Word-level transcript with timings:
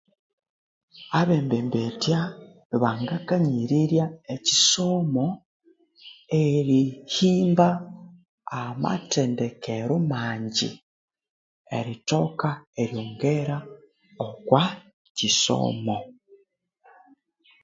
Abembembetya 1.19 2.19
bangakanyirirya 2.81 4.05
ekyisomo, 4.33 5.27
erihimba 6.45 7.67
amathendekero 8.61 9.95
mangyi 10.13 10.69
erithoka 11.77 12.49
eryongera 12.81 13.57
okwa 14.27 14.63
kyisomo. 15.15 15.97